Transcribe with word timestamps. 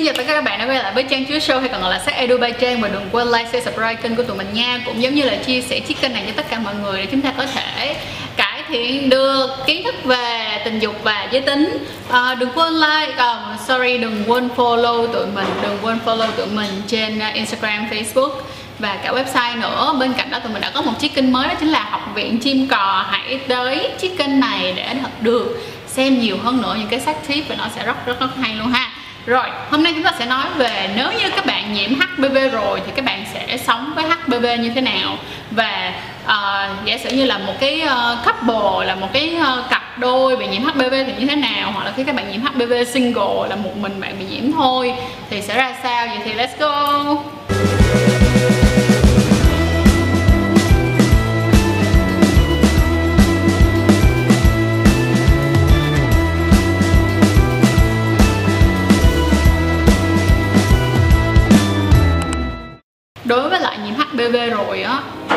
Xin 0.00 0.06
chào 0.06 0.14
tất 0.16 0.24
cả 0.26 0.34
các 0.34 0.44
bạn 0.44 0.58
đã 0.58 0.66
quay 0.66 0.78
lại 0.78 0.92
với 0.94 1.02
Trang 1.02 1.24
chứa 1.24 1.38
Show 1.38 1.60
hay 1.60 1.68
còn 1.68 1.80
gọi 1.80 1.90
là 1.90 1.98
Sách 1.98 2.14
Edu 2.14 2.38
by 2.38 2.48
Trang 2.60 2.80
và 2.80 2.88
đừng 2.88 3.08
quên 3.12 3.26
like, 3.28 3.44
share, 3.44 3.60
subscribe 3.60 3.94
kênh 3.94 4.16
của 4.16 4.22
tụi 4.22 4.36
mình 4.36 4.46
nha. 4.52 4.80
Cũng 4.86 5.02
giống 5.02 5.14
như 5.14 5.22
là 5.22 5.36
chia 5.36 5.60
sẻ 5.60 5.80
chiếc 5.80 6.00
kênh 6.00 6.12
này 6.12 6.24
cho 6.26 6.32
tất 6.36 6.46
cả 6.50 6.58
mọi 6.58 6.74
người 6.74 7.00
để 7.00 7.06
chúng 7.10 7.20
ta 7.20 7.32
có 7.36 7.46
thể 7.46 7.96
cải 8.36 8.62
thiện 8.68 9.10
được 9.10 9.46
kiến 9.66 9.84
thức 9.84 9.94
về 10.04 10.60
tình 10.64 10.78
dục 10.78 10.94
và 11.02 11.28
giới 11.32 11.42
tính. 11.42 11.86
À, 12.10 12.34
Đừng 12.34 12.50
quên 12.54 12.72
like, 12.72 13.14
um, 13.16 13.56
sorry 13.68 13.98
đừng 13.98 14.24
quên 14.26 14.48
follow 14.56 15.06
tụi 15.06 15.26
mình, 15.26 15.46
đừng 15.62 15.78
quên 15.82 15.98
follow 16.04 16.30
tụi 16.36 16.46
mình 16.46 16.70
trên 16.86 17.18
ờ, 17.18 17.28
Instagram, 17.34 17.86
Facebook 17.90 18.32
và 18.78 18.96
cả 19.04 19.12
website 19.12 19.60
nữa. 19.60 19.96
Bên 20.00 20.12
cạnh 20.12 20.30
đó 20.30 20.38
tụi 20.38 20.52
mình 20.52 20.62
đã 20.62 20.70
có 20.74 20.82
một 20.82 20.92
chiếc 20.98 21.14
kênh 21.14 21.32
mới 21.32 21.48
đó 21.48 21.54
chính 21.60 21.68
là 21.68 21.88
học 21.90 22.02
viện 22.14 22.38
chim 22.38 22.66
cò. 22.66 23.06
Hãy 23.10 23.40
tới 23.48 23.88
chiếc 23.98 24.18
kênh 24.18 24.40
này 24.40 24.72
để 24.76 24.94
được 25.20 25.62
xem 25.86 26.20
nhiều 26.20 26.36
hơn 26.42 26.62
nữa 26.62 26.76
những 26.78 26.88
cái 26.88 27.00
sách 27.00 27.16
tip 27.28 27.48
và 27.48 27.54
nó 27.58 27.68
sẽ 27.76 27.84
rất 27.84 28.06
rất 28.06 28.20
rất 28.20 28.36
hay 28.36 28.54
luôn 28.54 28.68
ha 28.72 28.89
rồi, 29.30 29.46
hôm 29.70 29.82
nay 29.82 29.92
chúng 29.94 30.02
ta 30.02 30.12
sẽ 30.18 30.26
nói 30.26 30.46
về 30.56 30.90
nếu 30.96 31.12
như 31.12 31.30
các 31.36 31.46
bạn 31.46 31.72
nhiễm 31.72 31.90
HPV 31.94 32.36
rồi 32.52 32.80
thì 32.86 32.92
các 32.96 33.04
bạn 33.04 33.24
sẽ 33.34 33.56
sống 33.56 33.92
với 33.94 34.04
HPV 34.04 34.46
như 34.60 34.70
thế 34.74 34.80
nào. 34.80 35.16
Và 35.50 35.92
uh, 36.24 36.86
giả 36.86 36.98
sử 36.98 37.10
như 37.10 37.24
là 37.24 37.38
một 37.38 37.52
cái 37.60 37.82
uh, 37.84 38.24
couple 38.24 38.86
là 38.86 38.94
một 38.94 39.08
cái 39.12 39.36
uh, 39.40 39.70
cặp 39.70 39.98
đôi 39.98 40.36
bị 40.36 40.46
nhiễm 40.46 40.62
HPV 40.62 40.94
thì 41.06 41.12
như 41.18 41.26
thế 41.26 41.36
nào? 41.36 41.72
Hoặc 41.72 41.84
là 41.84 41.92
khi 41.96 42.04
các 42.04 42.14
bạn 42.14 42.32
nhiễm 42.32 42.40
HPV 42.40 42.72
single 42.92 43.48
là 43.48 43.56
một 43.56 43.76
mình 43.76 44.00
bạn 44.00 44.18
bị 44.18 44.24
nhiễm 44.24 44.52
thôi 44.52 44.94
thì 45.30 45.42
sẽ 45.42 45.56
ra 45.56 45.74
sao? 45.82 46.06
Vậy 46.06 46.18
thì 46.24 46.34
let's 46.34 46.58
go! 46.58 47.39
Đối 63.30 63.48
với 63.48 63.60
lại 63.60 63.78
nhiễm 63.84 63.94
HPV 63.94 64.36
rồi 64.50 64.82
á 64.82 65.00
thì 65.28 65.36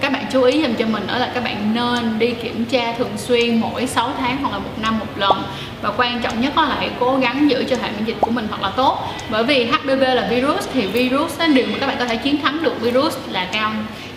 các 0.00 0.12
bạn 0.12 0.24
chú 0.32 0.42
ý 0.42 0.62
dùm 0.62 0.74
cho 0.74 0.86
mình 0.86 1.06
đó 1.06 1.18
là 1.18 1.30
các 1.34 1.44
bạn 1.44 1.74
nên 1.74 2.18
đi 2.18 2.30
kiểm 2.30 2.64
tra 2.64 2.92
thường 2.98 3.12
xuyên 3.16 3.60
mỗi 3.60 3.86
6 3.86 4.12
tháng 4.18 4.36
hoặc 4.36 4.52
là 4.52 4.58
một 4.58 4.70
năm 4.82 4.98
một 4.98 5.06
lần. 5.16 5.42
Và 5.82 5.92
quan 5.96 6.22
trọng 6.22 6.40
nhất 6.40 6.58
là 6.58 6.76
hãy 6.78 6.90
cố 7.00 7.16
gắng 7.16 7.50
giữ 7.50 7.64
cho 7.70 7.76
hệ 7.82 7.90
miễn 7.90 8.04
dịch 8.04 8.16
của 8.20 8.30
mình 8.30 8.48
thật 8.50 8.62
là 8.62 8.70
tốt. 8.70 8.98
Bởi 9.30 9.44
vì 9.44 9.64
HPV 9.64 10.02
là 10.02 10.26
virus 10.30 10.68
thì 10.74 10.86
virus 10.86 11.38
đó, 11.38 11.46
điều 11.46 11.66
mà 11.66 11.78
các 11.80 11.86
bạn 11.86 11.96
có 11.98 12.04
thể 12.04 12.16
chiến 12.16 12.42
thắng 12.42 12.62
được 12.62 12.80
virus 12.80 13.16
là 13.28 13.46
cao 13.52 13.72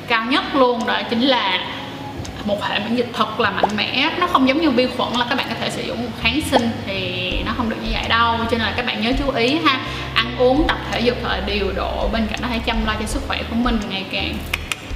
cao 0.08 0.25
nhất 0.25 0.55
luôn. 0.55 0.85
Đó 0.88 1.02
chính 1.09 1.21
là 1.21 1.59
một 2.45 2.63
hệ 2.63 2.80
miễn 2.80 2.95
dịch 2.95 3.09
thật 3.13 3.39
là 3.39 3.49
mạnh 3.49 3.75
mẽ. 3.75 4.09
Nó 4.19 4.27
không 4.27 4.47
giống 4.47 4.61
như 4.61 4.69
vi 4.69 4.88
khuẩn 4.97 5.13
là 5.13 5.25
các 5.30 5.35
bạn 5.35 5.47
có 5.49 5.55
thể 5.61 5.69
sử 5.69 5.81
dụng 5.81 6.11
kháng 6.21 6.39
sinh 6.52 6.69
thì 6.85 7.31
nó 7.45 7.52
không 7.58 7.69
được 7.69 7.77
như 7.83 7.89
vậy 7.93 8.03
đâu. 8.09 8.35
Cho 8.38 8.58
nên 8.58 8.67
là 8.67 8.73
các 8.77 8.85
bạn 8.85 9.02
nhớ 9.02 9.11
chú 9.19 9.31
ý 9.31 9.59
ha 9.65 9.80
uống 10.38 10.67
tập 10.67 10.77
thể 10.91 10.99
dục 10.99 11.17
thật 11.21 11.30
là 11.30 11.41
điều 11.45 11.71
độ 11.75 12.09
bên 12.13 12.27
cạnh 12.27 12.39
đó 12.41 12.47
hãy 12.49 12.59
chăm 12.59 12.85
lo 12.85 12.93
cho 12.99 13.05
sức 13.05 13.21
khỏe 13.27 13.43
của 13.49 13.55
mình 13.55 13.80
ngày 13.89 14.05
càng 14.11 14.38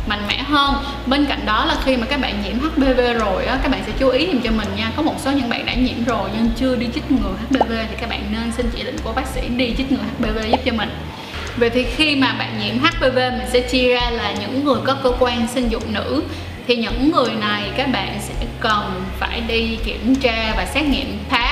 mạnh 0.08 0.22
mẽ 0.28 0.44
hơn. 0.44 0.76
Bên 1.06 1.26
cạnh 1.26 1.46
đó 1.46 1.66
là 1.66 1.76
khi 1.86 1.98
mà 1.98 2.06
các 2.06 2.22
bạn 2.22 2.44
nhiễm 2.44 2.60
HPV 2.60 3.00
rồi 3.20 3.46
á, 3.46 3.60
các 3.64 3.72
bạn 3.72 3.82
sẽ 3.86 3.92
chú 4.00 4.10
ý 4.10 4.28
dùm 4.28 4.42
cho 4.42 4.52
mình 4.52 4.68
nha. 4.78 4.92
Có 4.96 5.02
một 5.02 5.16
số 5.20 5.32
những 5.32 5.50
bạn 5.50 5.66
đã 5.66 5.74
nhiễm 5.74 6.04
rồi 6.06 6.30
nhưng 6.36 6.50
chưa 6.56 6.76
đi 6.76 6.88
chích 6.94 7.12
ngừa 7.12 7.34
HPV 7.50 7.72
thì 7.72 7.96
các 8.02 8.10
bạn 8.10 8.24
nên 8.32 8.52
xin 8.52 8.70
chỉ 8.76 8.84
định 8.84 8.98
của 9.04 9.14
bác 9.14 9.28
sĩ 9.28 9.42
đi 9.48 9.74
chích 9.78 9.92
ngừa 9.92 10.04
HPV 10.18 10.38
giúp 10.52 10.60
cho 10.66 10.74
mình. 10.74 10.90
Vậy 11.58 11.70
thì 11.70 11.84
khi 11.84 12.16
mà 12.16 12.34
bạn 12.40 12.60
nhiễm 12.60 12.80
HPV 12.80 13.16
mình 13.16 13.48
sẽ 13.52 13.60
chia 13.60 13.94
ra 13.94 14.10
là 14.10 14.32
những 14.40 14.66
người 14.66 14.80
có 14.86 14.94
cơ 15.04 15.12
quan 15.20 15.48
sinh 15.48 15.70
dục 15.70 15.90
nữ. 15.90 16.24
Thì 16.68 16.76
những 16.76 17.12
người 17.12 17.30
này 17.40 17.64
các 17.78 17.90
bạn 17.92 18.20
sẽ 18.22 18.34
cần 18.60 19.04
phải 19.20 19.42
đi 19.48 19.78
kiểm 19.86 20.16
tra 20.16 20.54
và 20.58 20.66
xét 20.66 20.84
nghiệm 20.84 21.18
PAP 21.30 21.51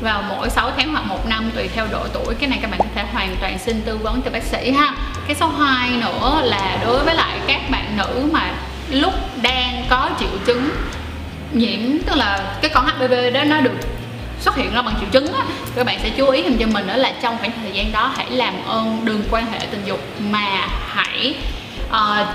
vào 0.00 0.22
mỗi 0.28 0.50
6 0.50 0.70
tháng 0.76 0.92
hoặc 0.92 1.04
một 1.06 1.28
năm 1.28 1.50
tùy 1.54 1.68
theo 1.68 1.86
độ 1.92 2.06
tuổi. 2.12 2.34
Cái 2.34 2.48
này 2.48 2.58
các 2.62 2.70
bạn 2.70 2.80
có 2.80 2.86
thể 2.94 3.04
hoàn 3.12 3.36
toàn 3.40 3.58
xin 3.58 3.82
tư 3.82 3.96
vấn 3.96 4.22
từ 4.22 4.30
bác 4.30 4.42
sĩ 4.42 4.70
ha. 4.70 4.94
Cái 5.26 5.36
số 5.40 5.48
2 5.48 5.90
nữa 5.90 6.40
là 6.44 6.78
đối 6.84 7.04
với 7.04 7.14
lại 7.14 7.38
các 7.46 7.60
bạn 7.70 7.96
nữ 7.96 8.28
mà 8.32 8.50
lúc 8.90 9.12
đang 9.42 9.84
có 9.88 10.10
triệu 10.20 10.38
chứng 10.46 10.70
nhiễm 11.52 11.98
tức 12.06 12.16
là 12.16 12.56
cái 12.62 12.70
con 12.74 12.86
HPV 12.86 13.12
đó 13.34 13.44
nó 13.44 13.60
được 13.60 13.74
xuất 14.40 14.56
hiện 14.56 14.74
ra 14.74 14.82
bằng 14.82 14.94
triệu 15.00 15.08
chứng 15.12 15.32
á, 15.32 15.44
các 15.76 15.86
bạn 15.86 15.98
sẽ 16.02 16.10
chú 16.10 16.30
ý 16.30 16.42
thêm 16.42 16.58
cho 16.58 16.66
mình 16.66 16.86
đó 16.86 16.96
là 16.96 17.12
trong 17.22 17.38
khoảng 17.38 17.52
thời 17.62 17.72
gian 17.72 17.92
đó 17.92 18.12
hãy 18.16 18.30
làm 18.30 18.54
ơn 18.66 19.00
đừng 19.04 19.22
quan 19.30 19.46
hệ 19.52 19.58
tình 19.70 19.82
dục 19.86 20.00
mà 20.30 20.68
hãy 20.88 21.34
uh, 21.90 22.26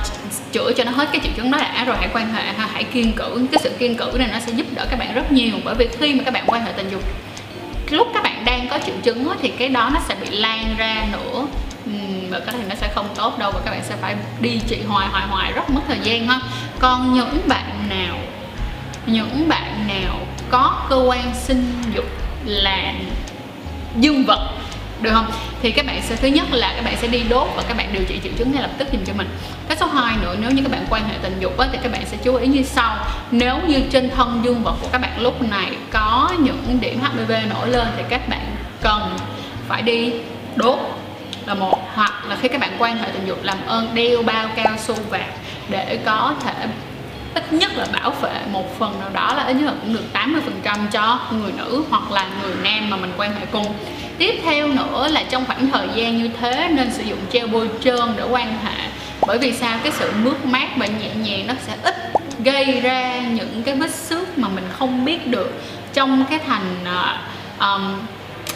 chữa 0.51 0.71
cho 0.77 0.83
nó 0.83 0.91
hết 0.91 1.09
cái 1.11 1.21
triệu 1.23 1.31
chứng 1.35 1.51
đó 1.51 1.57
đã 1.57 1.83
rồi 1.83 1.95
hãy 1.99 2.09
quan 2.13 2.33
hệ 2.33 2.43
ha 2.43 2.67
hãy 2.73 2.83
kiên 2.83 3.13
cử. 3.13 3.47
Cái 3.51 3.59
sự 3.63 3.69
kiên 3.79 3.95
cử 3.95 4.11
này 4.17 4.29
nó 4.33 4.39
sẽ 4.39 4.51
giúp 4.51 4.67
đỡ 4.75 4.85
các 4.89 4.99
bạn 4.99 5.13
rất 5.13 5.31
nhiều. 5.31 5.55
Bởi 5.63 5.75
vì 5.75 5.87
khi 5.99 6.13
mà 6.13 6.23
các 6.23 6.33
bạn 6.33 6.43
quan 6.47 6.65
hệ 6.65 6.71
tình 6.71 6.89
dục 6.91 7.03
lúc 7.93 8.07
các 8.13 8.23
bạn 8.23 8.45
đang 8.45 8.67
có 8.69 8.79
triệu 8.85 8.95
chứng 9.03 9.29
thì 9.41 9.49
cái 9.49 9.69
đó 9.69 9.89
nó 9.93 9.99
sẽ 10.07 10.15
bị 10.15 10.29
lan 10.29 10.75
ra 10.77 11.05
nữa. 11.11 11.45
Và 12.29 12.39
có 12.39 12.51
thể 12.51 12.59
nó 12.69 12.75
sẽ 12.75 12.91
không 12.95 13.07
tốt 13.15 13.39
đâu 13.39 13.51
và 13.51 13.59
các 13.65 13.71
bạn 13.71 13.81
sẽ 13.83 13.95
phải 14.01 14.15
đi 14.39 14.59
trị 14.67 14.81
hoài 14.87 15.07
hoài 15.07 15.27
hoài 15.27 15.51
rất 15.51 15.69
mất 15.69 15.81
thời 15.87 15.99
gian 16.03 16.27
ha. 16.27 16.39
Còn 16.79 17.13
những 17.13 17.41
bạn 17.47 17.89
nào, 17.89 18.17
những 19.05 19.49
bạn 19.49 19.87
nào 19.87 20.19
có 20.49 20.85
cơ 20.89 20.95
quan 20.95 21.33
sinh 21.35 21.73
dục 21.95 22.05
là 22.45 22.93
dương 23.99 24.23
vật 24.27 24.49
được 25.03 25.11
không? 25.13 25.31
Thì 25.61 25.71
các 25.71 25.85
bạn 25.85 26.01
sẽ 26.01 26.15
thứ 26.15 26.27
nhất 26.27 26.47
là 26.51 26.73
các 26.75 26.85
bạn 26.85 26.97
sẽ 27.01 27.07
đi 27.07 27.23
đốt 27.29 27.47
và 27.55 27.63
các 27.67 27.77
bạn 27.77 27.93
điều 27.93 28.03
trị 28.03 28.19
triệu 28.23 28.31
chứng 28.37 28.51
ngay 28.51 28.61
lập 28.61 28.71
tức 28.77 28.87
dùm 28.91 29.03
cho 29.05 29.13
mình. 29.13 29.27
Cái 29.67 29.77
số 29.77 29.85
2 29.85 30.15
nữa 30.21 30.35
nếu 30.39 30.51
như 30.51 30.63
các 30.63 30.71
bạn 30.71 30.85
quan 30.89 31.07
hệ 31.07 31.15
tình 31.21 31.37
dục 31.39 31.57
á, 31.57 31.67
thì 31.71 31.77
các 31.83 31.91
bạn 31.91 32.05
sẽ 32.05 32.17
chú 32.23 32.35
ý 32.35 32.47
như 32.47 32.63
sau. 32.63 32.97
Nếu 33.31 33.57
như 33.67 33.81
trên 33.91 34.09
thân 34.09 34.41
dương 34.43 34.63
vật 34.63 34.75
của 34.81 34.87
các 34.91 35.01
bạn 35.01 35.21
lúc 35.21 35.41
này 35.41 35.71
có 35.91 36.31
những 36.39 36.77
điểm 36.81 36.99
HPV 37.01 37.31
nổi 37.49 37.67
lên 37.67 37.87
thì 37.97 38.03
các 38.09 38.29
bạn 38.29 38.55
cần 38.81 39.17
phải 39.67 39.81
đi 39.81 40.13
đốt 40.55 40.79
là 41.45 41.53
một. 41.53 41.79
Hoặc 41.95 42.25
là 42.29 42.35
khi 42.41 42.47
các 42.47 42.61
bạn 42.61 42.71
quan 42.79 42.97
hệ 42.97 43.07
tình 43.13 43.25
dục 43.27 43.39
làm 43.43 43.57
ơn 43.67 43.95
đeo 43.95 44.23
bao 44.23 44.47
cao 44.55 44.73
su 44.77 44.95
vàng 45.09 45.31
để 45.69 45.99
có 46.05 46.33
thể 46.43 46.53
ít 47.33 47.53
nhất 47.53 47.71
là 47.75 47.85
bảo 47.93 48.11
vệ 48.11 48.33
một 48.51 48.79
phần 48.79 48.99
nào 48.99 49.09
đó 49.13 49.33
là 49.33 49.43
ít 49.43 49.53
nhất 49.53 49.65
là 49.65 49.73
cũng 49.81 49.93
được 49.93 50.03
80% 50.13 50.87
cho 50.91 51.19
người 51.31 51.51
nữ 51.57 51.83
hoặc 51.89 52.11
là 52.11 52.27
người 52.41 52.53
nam 52.63 52.89
mà 52.89 52.97
mình 52.97 53.13
quan 53.17 53.33
hệ 53.33 53.45
cùng 53.51 53.73
tiếp 54.17 54.39
theo 54.43 54.67
nữa 54.67 55.07
là 55.11 55.23
trong 55.29 55.45
khoảng 55.45 55.71
thời 55.71 55.87
gian 55.95 56.17
như 56.17 56.29
thế 56.41 56.69
nên 56.71 56.91
sử 56.93 57.03
dụng 57.03 57.19
gel 57.31 57.47
bôi 57.47 57.69
trơn 57.83 58.13
để 58.17 58.23
quan 58.29 58.57
hệ. 58.63 58.87
Bởi 59.27 59.37
vì 59.37 59.53
sao? 59.53 59.79
Cái 59.83 59.91
sự 59.91 60.11
mướt 60.23 60.45
mát 60.45 60.67
và 60.77 60.85
nhẹ 60.85 61.09
nhàng 61.15 61.47
nó 61.47 61.53
sẽ 61.67 61.73
ít 61.83 61.95
gây 62.39 62.79
ra 62.81 63.19
những 63.19 63.63
cái 63.65 63.75
vết 63.75 63.91
xước 63.91 64.37
mà 64.37 64.47
mình 64.47 64.63
không 64.77 65.05
biết 65.05 65.27
được 65.27 65.61
trong 65.93 66.25
cái 66.29 66.39
thành 66.47 66.75
uh, 66.83 67.59
um, 67.59 67.99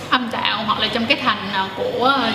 âm 0.10 0.30
đạo 0.32 0.64
hoặc 0.66 0.80
là 0.80 0.88
trong 0.88 1.06
cái 1.06 1.18
thành 1.24 1.66
uh, 1.66 1.72
của 1.78 2.20
uh, 2.30 2.34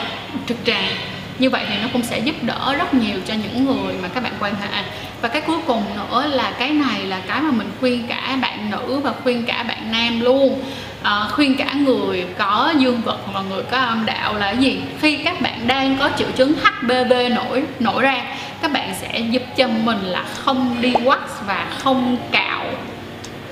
trực 0.49 0.57
tràng. 0.65 0.95
Như 1.39 1.51
vậy 1.51 1.65
thì 1.69 1.75
nó 1.83 1.89
cũng 1.93 2.03
sẽ 2.03 2.19
giúp 2.19 2.35
đỡ 2.43 2.75
rất 2.79 2.95
nhiều 2.95 3.19
cho 3.27 3.35
những 3.35 3.65
người 3.65 3.95
mà 4.03 4.09
các 4.09 4.23
bạn 4.23 4.33
quan 4.41 4.55
hệ. 4.55 4.83
Và 5.21 5.29
cái 5.29 5.43
cuối 5.43 5.59
cùng 5.67 5.85
nữa 5.97 6.27
là 6.27 6.53
cái 6.59 6.71
này 6.71 7.05
là 7.05 7.21
cái 7.29 7.41
mà 7.41 7.51
mình 7.51 7.71
khuyên 7.81 8.07
cả 8.09 8.39
bạn 8.43 8.71
nữ 8.71 9.01
và 9.01 9.13
khuyên 9.23 9.47
cả 9.47 9.63
bạn 9.63 9.93
nam 9.93 10.21
luôn 10.21 10.61
à, 11.03 11.29
khuyên 11.31 11.57
cả 11.57 11.75
người 11.75 12.27
có 12.39 12.75
dương 12.79 13.01
vật 13.05 13.19
hoặc 13.25 13.43
là 13.43 13.49
người 13.51 13.63
có 13.71 13.77
âm 13.77 14.07
đạo 14.07 14.35
là 14.35 14.51
gì? 14.51 14.81
Khi 15.01 15.17
các 15.17 15.41
bạn 15.41 15.67
đang 15.67 15.97
có 15.99 16.11
triệu 16.17 16.29
chứng 16.37 16.53
HPV 16.55 17.13
nổi 17.35 17.63
nổi 17.79 18.03
ra 18.03 18.25
các 18.63 18.73
bạn 18.73 18.95
sẽ 19.01 19.21
giúp 19.31 19.43
cho 19.57 19.69
mình 19.69 19.99
là 20.03 20.25
không 20.35 20.77
đi 20.81 20.93
wax 20.93 21.19
và 21.47 21.67
không 21.79 22.17
cạo 22.33 22.65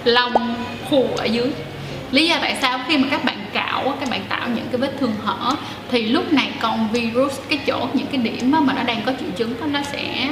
lông 0.05 0.55
khu 0.91 1.09
ở 1.17 1.25
dưới. 1.25 1.51
Lý 2.11 2.29
do 2.29 2.37
tại 2.41 2.57
sao 2.61 2.81
khi 2.89 2.99
mà 2.99 3.09
các 3.11 3.25
bạn 3.25 3.37
cạo 3.53 3.97
các 4.01 4.11
bạn 4.11 4.21
tạo 4.29 4.49
những 4.55 4.67
cái 4.71 4.81
vết 4.81 4.93
thương 5.01 5.15
hở 5.25 5.55
thì 5.91 6.07
lúc 6.07 6.33
này 6.33 6.51
con 6.61 6.89
virus 6.93 7.39
cái 7.49 7.59
chỗ 7.67 7.89
những 7.93 8.07
cái 8.07 8.17
điểm 8.17 8.51
mà 8.51 8.73
nó 8.77 8.83
đang 8.83 9.03
có 9.07 9.13
triệu 9.21 9.29
chứng 9.37 9.55
đó, 9.61 9.67
nó 9.67 9.81
sẽ 9.93 10.29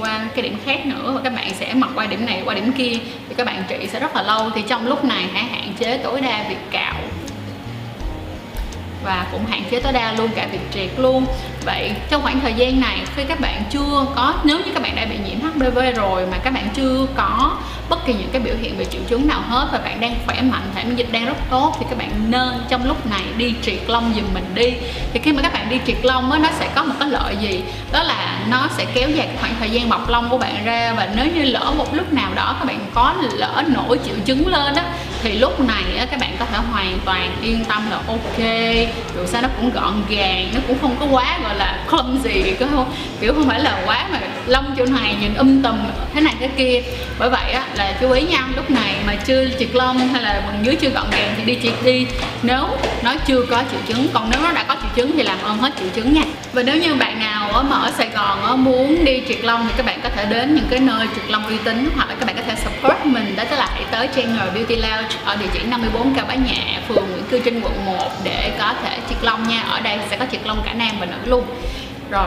qua 0.00 0.28
cái 0.34 0.42
điểm 0.42 0.56
khác 0.64 0.86
nữa. 0.86 1.12
Và 1.14 1.20
các 1.24 1.32
bạn 1.34 1.54
sẽ 1.54 1.74
mặc 1.74 1.90
qua 1.94 2.06
điểm 2.06 2.26
này, 2.26 2.42
qua 2.44 2.54
điểm 2.54 2.72
kia. 2.72 2.98
Thì 3.28 3.34
các 3.36 3.46
bạn 3.46 3.62
trị 3.68 3.76
sẽ 3.88 4.00
rất 4.00 4.16
là 4.16 4.22
lâu. 4.22 4.50
Thì 4.54 4.62
trong 4.68 4.86
lúc 4.86 5.04
này 5.04 5.24
hãy 5.32 5.44
hạn 5.44 5.72
chế 5.78 5.98
tối 5.98 6.20
đa 6.20 6.44
việc 6.48 6.56
cạo 6.70 6.94
và 9.06 9.26
cũng 9.32 9.46
hạn 9.46 9.62
chế 9.70 9.80
tối 9.80 9.92
đa 9.92 10.12
luôn 10.12 10.30
cả 10.34 10.46
việc 10.52 10.60
triệt 10.74 10.90
luôn. 10.98 11.26
Vậy 11.64 11.92
trong 12.10 12.22
khoảng 12.22 12.40
thời 12.40 12.54
gian 12.54 12.80
này, 12.80 12.98
khi 13.16 13.24
các 13.24 13.40
bạn 13.40 13.62
chưa 13.70 14.06
có, 14.16 14.34
nếu 14.44 14.58
như 14.58 14.72
các 14.74 14.82
bạn 14.82 14.96
đã 14.96 15.04
bị 15.04 15.16
nhiễm 15.24 15.40
HPV 15.40 15.78
rồi 15.96 16.26
mà 16.30 16.38
các 16.38 16.50
bạn 16.50 16.68
chưa 16.74 17.06
có 17.16 17.56
bất 17.88 18.06
kỳ 18.06 18.12
những 18.12 18.28
cái 18.32 18.42
biểu 18.42 18.54
hiện 18.60 18.76
về 18.76 18.84
triệu 18.84 19.00
chứng 19.08 19.26
nào 19.26 19.40
hết 19.48 19.68
và 19.72 19.78
bạn 19.78 20.00
đang 20.00 20.14
khỏe 20.26 20.42
mạnh 20.42 20.70
hệ 20.74 20.84
miễn 20.84 20.96
dịch 20.96 21.12
đang 21.12 21.26
rất 21.26 21.36
tốt, 21.50 21.76
thì 21.78 21.86
các 21.90 21.98
bạn 21.98 22.10
nên 22.28 22.54
trong 22.68 22.86
lúc 22.86 23.06
này 23.06 23.22
đi 23.36 23.54
triệt 23.62 23.80
lông 23.86 24.12
giùm 24.16 24.24
mình 24.34 24.44
đi. 24.54 24.72
Thì 25.12 25.20
khi 25.22 25.32
mà 25.32 25.42
các 25.42 25.52
bạn 25.52 25.68
đi 25.68 25.80
triệt 25.86 25.96
lông 26.02 26.32
á, 26.32 26.38
nó 26.38 26.48
sẽ 26.58 26.68
có 26.74 26.82
một 26.82 26.94
cái 27.00 27.08
lợi 27.08 27.36
gì? 27.40 27.62
Đó 27.92 28.02
là 28.02 28.38
nó 28.48 28.68
sẽ 28.76 28.84
kéo 28.94 29.10
dài 29.10 29.28
khoảng 29.40 29.54
thời 29.58 29.70
gian 29.70 29.88
mọc 29.88 30.08
lông 30.08 30.28
của 30.28 30.38
bạn 30.38 30.64
ra 30.64 30.94
và 30.96 31.08
nếu 31.16 31.26
như 31.34 31.42
lỡ 31.42 31.72
một 31.76 31.94
lúc 31.94 32.12
nào 32.12 32.30
đó 32.34 32.56
các 32.58 32.64
bạn 32.64 32.78
có 32.94 33.14
lỡ 33.32 33.64
nổi 33.66 33.98
triệu 34.06 34.14
chứng 34.24 34.46
lên 34.46 34.74
á 34.74 34.84
thì 35.26 35.38
lúc 35.38 35.60
này 35.60 35.84
á, 35.98 36.06
các 36.10 36.20
bạn 36.20 36.36
có 36.38 36.44
thể 36.44 36.58
hoàn 36.72 36.98
toàn 37.04 37.36
yên 37.42 37.64
tâm 37.64 37.90
là 37.90 37.96
ok. 37.96 38.38
Dù 39.16 39.26
sao 39.26 39.42
nó 39.42 39.48
cũng 39.56 39.70
gọn 39.70 40.02
gàng 40.08 40.50
nó 40.54 40.60
cũng 40.68 40.78
không 40.80 40.96
có 41.00 41.06
quá 41.10 41.38
gọi 41.42 41.56
là 41.56 41.78
clumsy 41.90 42.54
có 42.60 42.66
không? 42.74 42.94
Kiểu 43.20 43.34
không 43.34 43.48
phải 43.48 43.60
là 43.60 43.82
quá 43.86 44.06
mà 44.12 44.20
lông 44.46 44.74
chỗ 44.78 44.84
này 44.86 45.16
nhìn 45.20 45.34
um 45.34 45.62
tùm 45.62 45.78
thế 46.14 46.20
này 46.20 46.34
thế 46.40 46.48
kia. 46.56 46.82
Bởi 47.18 47.30
vậy 47.30 47.52
á 47.52 47.62
là 47.74 47.92
chú 48.00 48.10
ý 48.10 48.22
nha 48.22 48.48
lúc 48.56 48.70
này 48.70 48.94
mà 49.06 49.14
chưa 49.14 49.44
triệt 49.58 49.68
lông 49.72 49.98
hay 49.98 50.22
là 50.22 50.42
bằng 50.46 50.66
dưới 50.66 50.76
chưa 50.76 50.88
gọn 50.88 51.06
gàng 51.10 51.34
thì 51.36 51.44
đi 51.44 51.58
triệt 51.62 51.74
đi. 51.84 52.06
Nếu 52.42 52.68
nó 53.02 53.14
chưa 53.26 53.42
có 53.50 53.62
triệu 53.70 53.80
chứng 53.86 54.08
còn 54.12 54.30
nếu 54.30 54.40
nó 54.42 54.52
đã 54.52 54.64
có 54.68 54.74
triệu 54.74 54.90
chứng 54.94 55.16
thì 55.16 55.22
làm 55.22 55.38
ơn 55.42 55.58
hết 55.58 55.72
triệu 55.78 55.88
chứng 55.94 56.14
nha. 56.14 56.22
Và 56.52 56.62
nếu 56.62 56.76
như 56.76 56.94
bạn 56.94 57.18
nào 57.18 57.50
ở 57.50 57.62
mà 57.62 57.76
ở 57.76 57.90
Sài 57.98 58.08
Gòn 58.14 58.44
á 58.46 58.56
muốn 58.56 59.04
đi 59.04 59.22
triệt 59.28 59.44
lông 59.44 59.66
thì 59.66 59.72
các 59.76 59.86
bạn 59.86 60.00
có 60.02 60.08
thể 60.08 60.24
đến 60.24 60.54
những 60.54 60.66
cái 60.70 60.80
nơi 60.80 61.06
triệt 61.14 61.30
lông 61.30 61.46
uy 61.46 61.56
tín 61.64 61.90
hoặc 61.96 62.08
là 62.08 62.14
các 62.14 62.26
bạn 62.26 62.36
có 62.36 62.42
thể 62.46 62.54
support 62.64 63.04
mình 63.04 63.36
đó 63.36 63.44
là 63.50 63.68
hãy 63.74 63.84
tới 63.90 64.08
Channel 64.16 64.48
Beauty 64.54 64.76
Lounge 64.76 65.15
ở 65.24 65.36
địa 65.36 65.46
chỉ 65.52 65.60
54 65.62 66.14
Cao 66.14 66.26
Bá 66.28 66.34
Nhạ 66.34 66.80
phường 66.88 67.10
Nguyễn 67.10 67.24
Cư 67.30 67.40
Trinh 67.44 67.60
quận 67.60 67.86
1 67.86 68.10
để 68.24 68.56
có 68.58 68.74
thể 68.82 68.98
triệt 69.08 69.18
lông 69.22 69.48
nha. 69.48 69.62
Ở 69.62 69.80
đây 69.80 69.98
sẽ 70.10 70.16
có 70.16 70.26
triệt 70.32 70.40
lông 70.46 70.62
cả 70.64 70.72
nam 70.72 70.96
và 71.00 71.06
nữ 71.06 71.16
luôn. 71.24 71.44
Rồi 72.10 72.26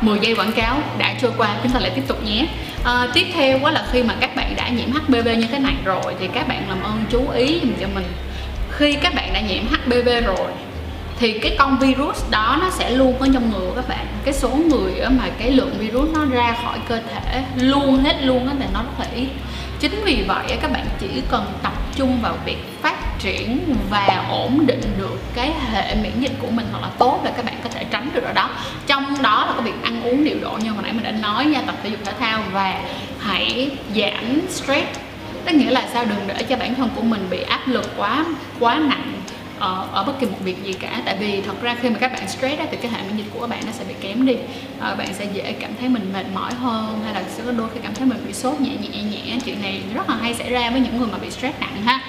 10 0.00 0.18
giây 0.18 0.34
quảng 0.34 0.52
cáo 0.52 0.78
đã 0.98 1.14
trôi 1.20 1.30
qua. 1.36 1.56
Chúng 1.62 1.72
ta 1.72 1.80
lại 1.80 1.90
tiếp 1.94 2.02
tục 2.08 2.24
nhé. 2.24 2.46
À, 2.84 3.08
tiếp 3.14 3.26
theo 3.34 3.58
quá 3.62 3.72
là 3.72 3.84
khi 3.92 4.02
mà 4.02 4.14
các 4.20 4.36
bạn 4.36 4.56
đã 4.56 4.68
nhiễm 4.68 4.92
HPV 4.92 5.28
như 5.38 5.46
thế 5.52 5.58
này 5.58 5.74
rồi 5.84 6.14
thì 6.20 6.28
các 6.34 6.48
bạn 6.48 6.68
làm 6.68 6.82
ơn 6.82 7.04
chú 7.10 7.30
ý 7.30 7.60
dùm 7.62 7.72
cho 7.80 7.86
mình. 7.94 8.06
Khi 8.70 8.92
các 8.92 9.14
bạn 9.14 9.32
đã 9.32 9.40
nhiễm 9.40 9.64
HPV 9.66 10.08
rồi 10.26 10.48
thì 11.18 11.38
cái 11.38 11.56
con 11.58 11.78
virus 11.78 12.30
đó 12.30 12.58
nó 12.60 12.70
sẽ 12.70 12.90
luôn 12.90 13.18
ở 13.18 13.28
trong 13.34 13.50
người 13.50 13.60
của 13.68 13.74
các 13.76 13.88
bạn. 13.88 14.06
Cái 14.24 14.34
số 14.34 14.48
người 14.48 14.92
mà 15.10 15.24
cái 15.38 15.50
lượng 15.50 15.74
virus 15.78 16.10
nó 16.14 16.24
ra 16.24 16.56
khỏi 16.64 16.78
cơ 16.88 17.00
thể 17.08 17.42
luôn 17.56 18.04
hết 18.04 18.22
luôn 18.22 18.48
á 18.48 18.54
thì 18.60 18.66
nó 18.74 18.82
rất 18.82 19.00
là 19.00 19.06
ít 19.14 19.28
chính 19.82 20.04
vì 20.04 20.24
vậy 20.28 20.58
các 20.62 20.72
bạn 20.72 20.86
chỉ 20.98 21.22
cần 21.30 21.52
tập 21.62 21.72
trung 21.94 22.18
vào 22.22 22.34
việc 22.44 22.56
phát 22.82 23.18
triển 23.18 23.74
và 23.90 24.26
ổn 24.30 24.66
định 24.66 24.80
được 24.98 25.20
cái 25.34 25.52
hệ 25.70 25.94
miễn 25.94 26.20
dịch 26.20 26.32
của 26.40 26.50
mình 26.50 26.66
thật 26.72 26.78
là 26.82 26.88
tốt 26.98 27.20
và 27.24 27.30
các 27.30 27.44
bạn 27.44 27.54
có 27.62 27.68
thể 27.68 27.84
tránh 27.84 28.10
được 28.14 28.24
ở 28.24 28.32
đó. 28.32 28.50
Trong 28.86 29.22
đó 29.22 29.46
là 29.46 29.52
có 29.56 29.62
việc 29.62 29.82
ăn 29.82 30.02
uống 30.02 30.24
điều 30.24 30.36
độ 30.40 30.58
như 30.62 30.70
hồi 30.70 30.82
nãy 30.82 30.92
mình 30.92 31.02
đã 31.02 31.10
nói 31.10 31.44
nha, 31.44 31.62
tập 31.66 31.74
thể 31.82 31.88
dục 31.88 31.98
thể 32.04 32.12
thao 32.20 32.42
và 32.52 32.80
hãy 33.20 33.70
giảm 33.96 34.40
stress. 34.50 34.98
Tức 35.44 35.52
nghĩa 35.54 35.70
là 35.70 35.88
sao? 35.92 36.04
Đừng 36.04 36.26
để 36.26 36.42
cho 36.42 36.56
bản 36.56 36.74
thân 36.74 36.88
của 36.96 37.02
mình 37.02 37.26
bị 37.30 37.42
áp 37.42 37.68
lực 37.68 37.92
quá 37.96 38.24
quá 38.60 38.74
nặng 38.74 39.12
ở, 39.62 39.86
ở 39.92 40.04
bất 40.04 40.12
kỳ 40.20 40.26
một 40.26 40.38
việc 40.44 40.64
gì 40.64 40.72
cả. 40.72 41.02
Tại 41.04 41.16
vì 41.20 41.40
thật 41.40 41.62
ra 41.62 41.76
khi 41.82 41.90
mà 41.90 41.98
các 41.98 42.12
bạn 42.12 42.28
stress 42.28 42.58
á, 42.58 42.66
thì 42.70 42.76
cái 42.76 42.90
hệ 42.90 42.98
miễn 43.02 43.16
dịch 43.16 43.30
của 43.34 43.40
các 43.40 43.50
bạn 43.50 43.62
nó 43.66 43.72
sẽ 43.72 43.84
bị 43.84 43.94
kém 44.00 44.26
đi. 44.26 44.36
À, 44.80 44.94
bạn 44.94 45.08
sẽ 45.14 45.26
dễ 45.32 45.52
cảm 45.52 45.70
thấy 45.80 45.88
mình 45.88 46.12
mệt 46.12 46.26
mỏi 46.34 46.54
hơn 46.54 47.00
hay 47.04 47.14
là 47.14 47.22
sẽ 47.28 47.42
có 47.46 47.52
đôi 47.52 47.68
khi 47.74 47.80
cảm 47.82 47.94
thấy 47.94 48.06
mình 48.06 48.18
bị 48.26 48.32
sốt 48.32 48.60
nhẹ 48.60 48.70
nhẹ 48.80 49.02
nhẹ. 49.02 49.38
Chuyện 49.44 49.62
này 49.62 49.82
rất 49.94 50.08
là 50.08 50.16
hay 50.22 50.34
xảy 50.34 50.50
ra 50.50 50.70
với 50.70 50.80
những 50.80 50.98
người 50.98 51.08
mà 51.12 51.18
bị 51.18 51.30
stress 51.30 51.60
nặng 51.60 51.82
ha. 51.84 52.00